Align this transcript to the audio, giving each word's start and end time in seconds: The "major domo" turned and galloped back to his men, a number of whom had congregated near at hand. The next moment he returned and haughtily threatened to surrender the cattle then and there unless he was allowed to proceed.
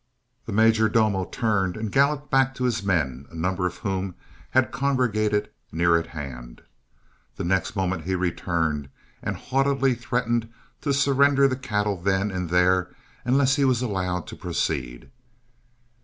The 0.47 0.51
"major 0.51 0.89
domo" 0.89 1.25
turned 1.25 1.77
and 1.77 1.91
galloped 1.91 2.31
back 2.31 2.55
to 2.55 2.63
his 2.63 2.81
men, 2.81 3.27
a 3.29 3.35
number 3.35 3.67
of 3.67 3.77
whom 3.77 4.15
had 4.49 4.71
congregated 4.71 5.51
near 5.71 5.95
at 5.95 6.07
hand. 6.07 6.63
The 7.35 7.43
next 7.43 7.75
moment 7.75 8.05
he 8.05 8.15
returned 8.15 8.89
and 9.21 9.35
haughtily 9.35 9.93
threatened 9.93 10.49
to 10.81 10.91
surrender 10.91 11.47
the 11.47 11.55
cattle 11.55 11.97
then 12.01 12.31
and 12.31 12.49
there 12.49 12.89
unless 13.25 13.57
he 13.57 13.63
was 13.63 13.83
allowed 13.83 14.25
to 14.29 14.35
proceed. 14.35 15.11